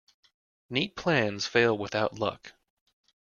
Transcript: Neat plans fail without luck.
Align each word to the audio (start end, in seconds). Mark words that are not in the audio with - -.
Neat 0.67 0.95
plans 0.95 1.45
fail 1.45 1.77
without 1.77 2.15
luck. 2.17 2.53